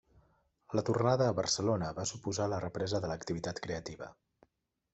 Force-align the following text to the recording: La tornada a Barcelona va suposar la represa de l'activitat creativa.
La 0.77 0.83
tornada 0.87 1.27
a 1.31 1.35
Barcelona 1.41 1.91
va 1.99 2.05
suposar 2.13 2.47
la 2.55 2.61
represa 2.65 3.03
de 3.05 3.13
l'activitat 3.13 3.65
creativa. 3.67 4.09